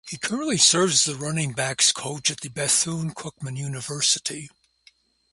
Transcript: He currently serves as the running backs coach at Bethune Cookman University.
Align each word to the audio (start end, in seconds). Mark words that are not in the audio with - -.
He 0.09 0.17
currently 0.17 0.57
serves 0.57 0.95
as 0.95 1.03
the 1.05 1.15
running 1.15 1.53
backs 1.53 1.91
coach 1.91 2.31
at 2.31 2.39
Bethune 2.55 3.13
Cookman 3.13 3.55
University. 3.55 4.49